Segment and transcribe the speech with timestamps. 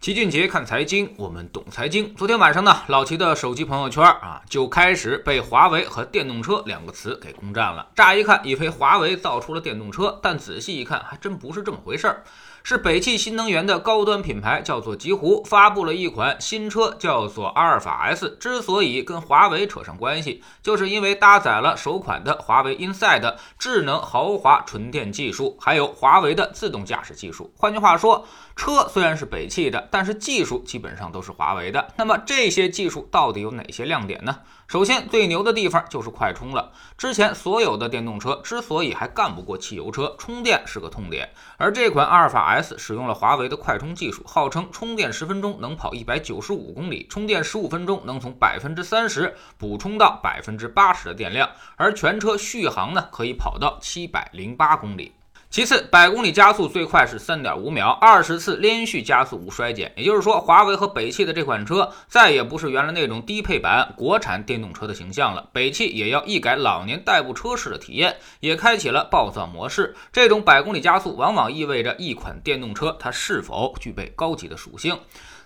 [0.00, 2.14] 齐俊杰看财经，我们懂财经。
[2.14, 7.86] 昨天晚上呢，老齐的手机朋友圈啊，就开始被华为和电动车两个词给攻占了。
[7.94, 12.24] 乍一看，以为华为造出了电动车，但仔细一看，还真不是这么回事儿。
[12.62, 18.36] 是北汽新能源的高端品牌，叫做极狐，发布了一款新车，叫做阿尔法 S。
[18.38, 27.52] 之所以跟华为扯上关系，就是因为搭载了首款的华为 Inside 智能豪华纯电技术，还有华为的自动驾驶技术。
[27.56, 31.88] 换句话说，车虽然是北汽的，但是技术基本上都是华为的。
[31.96, 34.40] 那么这些技术到底有哪些亮点呢？
[34.70, 36.70] 首先，最牛的地方就是快充了。
[36.96, 41.28] 之前所有的电动车之所以还干不过汽油车，充电是个痛点。
[41.56, 55.10] 而这款阿尔法 S 使用了华为的快充技术，号称充电十分钟能跑一百九十五公里，充电十五分钟能从百分之三十补充到百分之八十的电量，而全车续航呢可以跑到七百零八公里。
[55.50, 59.92] 其次，百公里加速最快是三点五秒，二十次连续加速无衰减。
[59.96, 65.48] 也就是说，华为和北汽的这款车再也不是原来那种低配版国产电动车的形象了。
[65.52, 69.96] 北汽也要一改老年代步车式的体验，也开启了暴躁模式。
[70.12, 74.96] 这种百公里加速，往往意味着一款电动车它是否具备高级的属性。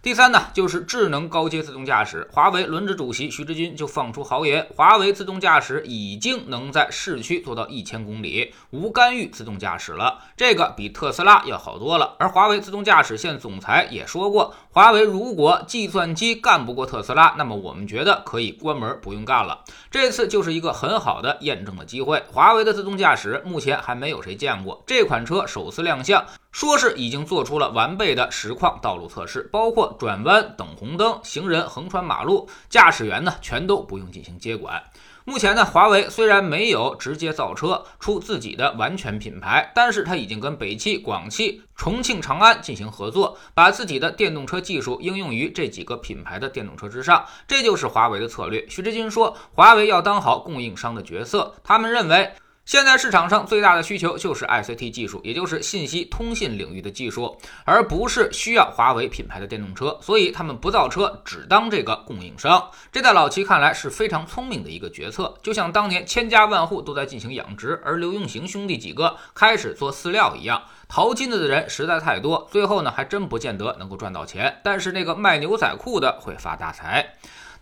[0.04, 2.28] 第三呢，就是智能高阶自动驾驶。
[2.30, 12.16] 华为轮值主席徐志军就放出豪言，华为自动驾驶已经能在市区做到一千公里无干预自动驾驶了，这个比特斯拉要好多了。
[12.18, 19.62] 而华为自动驾驶现总裁也说过，华为如果计算机干不过特斯拉，那么我们觉得可以关门不用干了。
[19.88, 22.20] 这次就是一个很好的验证的机会。
[22.32, 26.24] 华为的自动驾驶目前还没有谁见过，这款车首次亮相。
[26.50, 34.82] 说是已经做出了完备的实况道路测试，包括转弯、等红灯、行人横穿马路，驾驶员呢全都不用进行接管。
[35.26, 48.66] 目前呢，华为虽然没有直接造车出自己的完全品牌，但是它已经跟北汽、广汽、重庆长安进行合作，把自己的电动车技术应用于这几个品牌的电动车之上，这就是华为的策略。
[48.68, 52.34] 徐志军说，华为要当好供应商的角色，他们认为。
[52.64, 59.98] 现在市场上最大的需求就是 ICT 技术，也就是信息通信领域的技术，而不是需要华为品牌的电动车。
[60.00, 62.70] 所以他们不造车，只当这个供应商。
[62.90, 65.34] 这在老齐看来是非常聪明的一个决策。
[65.42, 74.60] 就像当年千家万户都在进行养殖，而刘永行兄弟几个开始做饲料一样，淘金子的人实在太多，最后呢还真不见得能够赚到钱。
[74.64, 77.14] 但是那个卖牛仔裤的会发大财。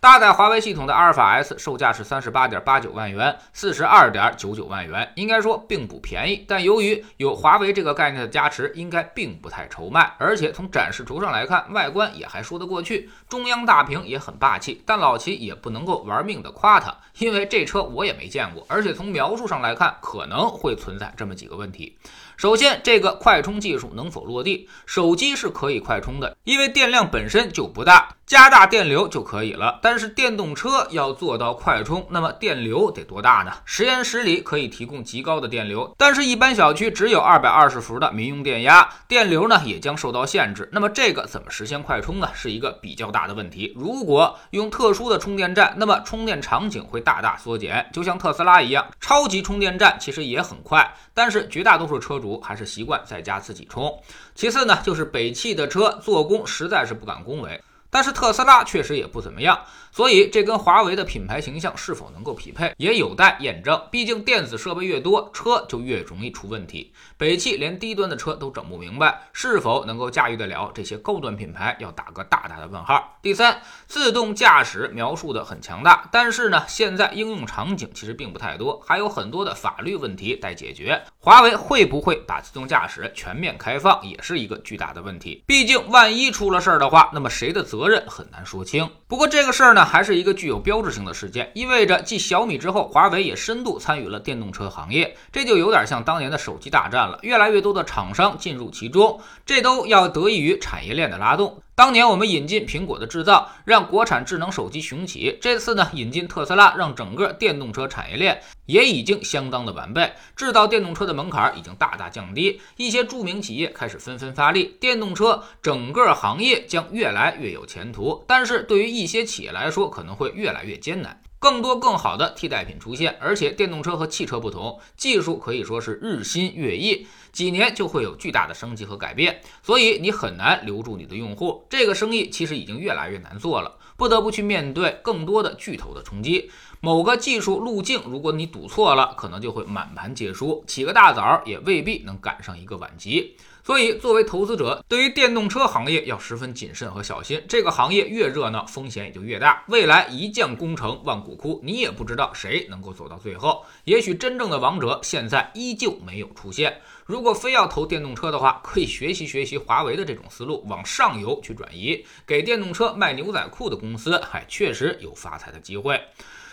[0.03, 6.43] 搭载华为系统的阿尔法 S 售价是三十八点八九万元，四十二点九九万元，应该说并不便宜。
[6.45, 10.13] 但由于有华为这个概念的加持，应该并不太愁卖。
[10.19, 14.83] 而且从展示图上来看，外观也还说得过去，中央大屏也很霸气。
[14.85, 18.65] 但老齐也不能够玩命的夸它，因为这车我也没见过。
[18.67, 21.97] 而且从描述上来看，可能会存在这么几个问题。
[22.37, 24.67] 首先，这个快充技术能否落地？
[24.85, 28.15] 手机是可以快充的，因为电量本身就不大。
[28.25, 33.51] 加大电流就可以了，但是电动车要做到快充，那么电流得多大呢？
[33.65, 40.67] 实验室里可以提供极高的电流，但是一般小区只有二百二十伏的民用电压，电流呢也将受到限制。
[40.71, 42.29] 那么这个怎么实现快充呢？
[42.33, 43.73] 是一个比较大的问题。
[43.75, 54.01] 如果用特殊的充电站，那么充电场景会大大缩减，就像特斯拉一样，超级充电站其实也很快，但是绝大多数车主主还是习惯在家自己充。
[54.33, 57.61] 其次呢，就是北汽的车做工实在是不敢恭维。
[57.93, 59.61] 但是特斯拉确实也不怎么样，
[59.91, 63.79] 所以这跟华为的品牌形象是否能够匹配，也有待验证。
[63.91, 66.91] 毕竟电子设备越多，车就越容易出问题。
[67.17, 73.19] 北汽连低端的车都整不明白，是否能够驾驭得了这些高端品牌，要打个大大的问号。
[73.21, 80.99] 第三，自动驾驶描述的很强大，但是呢，现在应用场景其实并不太多，还有很多的法律问题待解决。
[81.19, 85.43] 华为会不会把自动驾驶全面开放，也是一个巨大的问题。
[85.45, 87.82] 毕竟万一出了事儿的话，那么谁的责？
[87.83, 88.89] 责任很难说清。
[89.09, 95.17] 不过这个事儿呢，还是一个具有标志性的事件，意味着继小米之后，华为也深度参与了电动车行业。
[95.33, 101.62] 这就有点像当年的手机大战了，越来越多的厂商进入其中，这都要得益于产业链的拉动。
[101.75, 105.39] 当年我们引进苹果的制造，让国产智能手机雄起。
[105.41, 112.61] 这次呢，引进特斯拉，让整个电动车产业链也已经相当的完备，制造电动车的门槛已经大大降低。
[112.77, 118.23] 一些著名企业开始纷纷发力，电动车整个行业将越来越有前途。
[118.27, 121.19] 但是对于一些企业来说，可能会越来越艰难。
[121.43, 131.65] 更多更好的替代品出现，而且电动车和汽车不同，技术可以说是日新月异，几年就会有巨大的升级和改变，所以你很难留住你的用户。
[131.69, 136.49] 这个生意其实已经越来越难做了，不得不去面对更多的巨头的冲击。
[136.79, 143.35] 某个技术路径，如果你赌错了，可能就会满盘皆输，起个大早也未必能赶上一个晚集。
[143.65, 147.41] 所以，作为投资者，对于电动车行业要十分谨慎和小心。
[147.47, 149.63] 这个行业越热闹，风险也就越大。
[149.69, 153.65] 未来一将功成万骨枯，你也不知道谁能够走到最后。
[153.85, 156.81] 也许真正的王者现在依旧没有出现。
[157.05, 166.01] 如果非要投电动车的话，可以学习学习华为的这种思路，往上游去转移，给电动车卖牛仔裤的公司，还确实有发财的机会。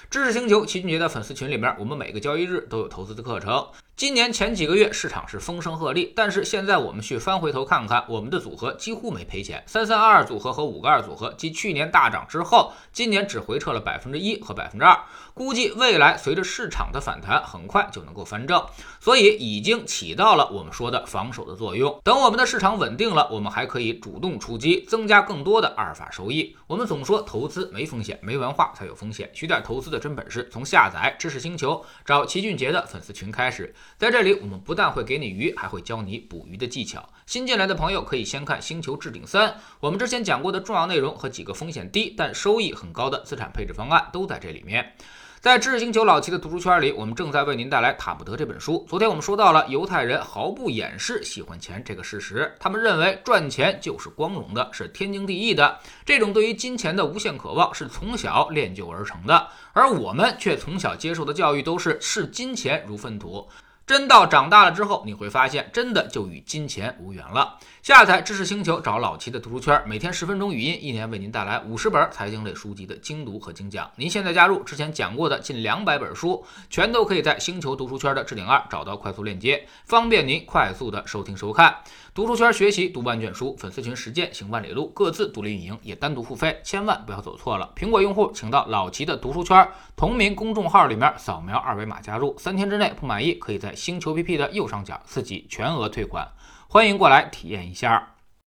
[0.08, 3.64] 知识星球齐俊杰的粉丝群里面，我们每个交易日都有投资的课程。
[4.00, 9.62] 今年前几个月市场是风声鹤唳，但是现在我们去翻回头看看，我们的组合几乎没赔钱。
[9.66, 14.98] 三三二二组合和五个二组合，继去年大涨之后，今年只回撤了百分之一和百分之二。
[15.34, 18.64] 估计未来随着市场的反弹，很快就能够翻正，
[19.00, 22.00] 所以已经起到了我们说的防守的作用。
[22.02, 26.56] 等我们的市场稳定了，我们还可以主动出击，增加更多的阿尔法收益。
[26.66, 29.30] 我们总说投资没风险，没文化才有风险。
[29.34, 33.74] 学点投资的真本事，从下载知识星球找齐俊杰的粉丝群开始。
[33.98, 37.06] 在这里，我们不但会给你鱼，还会教你捕鱼的技巧。
[37.26, 39.48] 新进来的朋友可以先看《星球置顶三》，
[39.78, 44.94] 我们之前讲过的重要内容和几个风险低但收益很高的资产配置方案都在这里面。
[45.38, 48.84] 在知识星球老齐的读书圈里，我们正在为您带来《塔木德》这本书。
[48.86, 55.78] 昨天我们说到了犹太人毫不掩饰喜欢钱这个事实，他们认为赚钱就是光荣的，是天经地义的。
[56.04, 63.48] 这种对于金钱的无限渴望是从小练就而成的，而我们却从小接受的教育都是视金钱如粪土。
[63.90, 67.58] 真到长大了之后，你会发现，真的就与金钱无缘了。
[67.82, 73.90] 下载知识星球，找老齐的读书圈，每天十分钟语音，一年为您带来五十本财经类书籍的精读和精讲。
[73.96, 81.74] 您现在加入，之前讲过的近两百本书，全都可以在星球读书圈的置顶二找到快速链接，方便您快速的收听收看。
[82.20, 87.72] 读书圈学习读万卷书，粉丝群实践行万里路，各自独立运营，也单独付费，千万不要走错了。
[87.74, 96.28] 苹果用户请到老齐的读书圈同名公众号里面扫描二维码加入，三天之内不满意，可以在星球 PP 的右上角自己全额退款，
[96.68, 98.16] 欢迎过来体验一下。